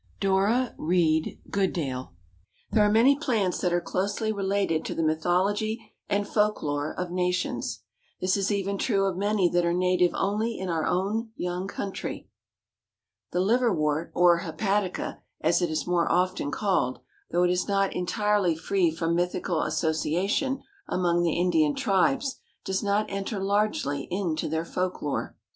[0.19, 2.15] —Dora Read Goodale.
[2.71, 7.83] There are many plants that are closely related to the mythology and folklore of nations.
[8.19, 12.27] This is even true of many that are native only in our own young country.
[13.31, 16.97] The Liverwort, or Hepatica, as it is more often called,
[17.29, 23.05] though it is not entirely free from mythical association among the Indian tribes, does not
[23.11, 25.35] enter largely into their folklore.